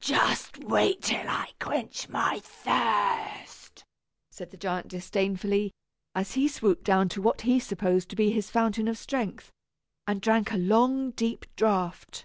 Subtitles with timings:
[0.00, 3.82] "Just wait till I quench my thirst,"
[4.30, 5.72] said the giant disdainfully,
[6.14, 9.50] as he stooped down to what he supposed to be his fountain of strength,
[10.06, 12.24] and drank a long, deep draught.